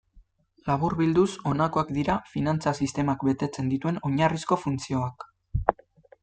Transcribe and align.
Laburbilduz 0.69 1.27
honakoak 1.51 1.91
dira 1.97 2.15
finantza-sistemak 2.31 3.27
betetzen 3.29 3.71
dituen 3.75 4.01
oinarrizko 4.11 4.59
funtzioak. 4.65 5.29